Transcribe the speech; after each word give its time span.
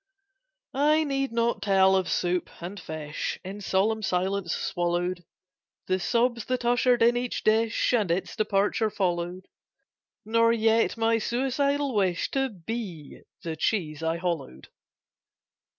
I 0.73 1.03
need 1.03 1.31
not 1.31 1.61
tell 1.61 1.95
of 1.95 2.09
soup 2.09 2.49
and 2.59 2.79
fish 2.79 3.39
In 3.45 3.61
solemn 3.61 4.01
silence 4.01 4.51
swallowed, 4.51 5.23
The 5.85 5.99
sobs 5.99 6.45
that 6.45 6.65
ushered 6.65 7.03
in 7.03 7.15
each 7.15 7.43
dish, 7.43 7.93
And 7.93 8.09
its 8.09 8.35
departure 8.35 8.89
followed, 8.89 9.47
Nor 10.25 10.53
yet 10.53 10.97
my 10.97 11.19
suicidal 11.19 11.93
wish 11.93 12.31
To 12.31 12.49
be 12.49 13.21
the 13.43 13.55
cheese 13.55 14.01
I 14.01 14.17
hollowed. 14.17 14.69